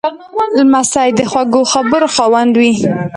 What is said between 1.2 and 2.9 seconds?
خوږو خبرو خاوند وي.